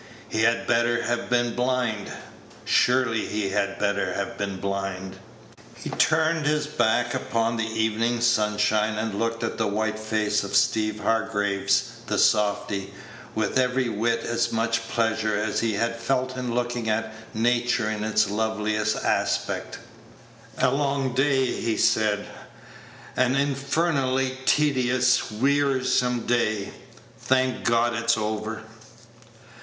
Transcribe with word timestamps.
He 0.29 0.41
had 0.41 0.65
better 0.65 1.03
have 1.03 1.29
been 1.29 1.53
blind; 1.53 2.11
surely 2.65 3.27
he 3.27 3.51
had 3.51 3.77
better 3.77 4.13
have 4.13 4.35
been 4.35 4.59
blind. 4.59 5.17
He 5.75 5.91
turned 5.91 6.47
his 6.47 6.65
back 6.65 7.13
upon 7.13 7.55
the 7.57 7.67
evening 7.67 8.19
sunshine, 8.21 8.97
and 8.97 9.19
looked 9.19 9.43
at 9.43 9.59
the 9.59 9.67
white 9.67 9.99
face 9.99 10.43
of 10.43 10.55
Steeve 10.55 11.01
Hargraves, 11.01 11.97
the 12.07 12.17
softy, 12.17 12.91
with 13.35 13.59
every 13.59 13.89
whit 13.89 14.21
as 14.21 14.51
much 14.51 14.87
pleasure 14.87 15.35
as 15.37 15.59
he 15.59 15.73
had 15.73 15.99
felt 15.99 16.35
in 16.35 16.55
looking 16.55 16.89
at 16.89 17.13
Nature 17.35 17.87
in 17.87 18.01
her 18.01 18.15
loveliest 18.27 18.95
aspect. 19.05 19.77
"A 20.57 20.71
long 20.71 21.13
day," 21.13 21.45
he 21.45 21.77
said; 21.77 22.25
"an 23.15 23.35
infernally 23.35 24.39
tedious, 24.47 25.29
wearisome 25.31 26.21
day. 26.21 26.71
Thank 27.19 27.65
God, 27.65 27.93
it's 27.93 28.17
over." 28.17 28.63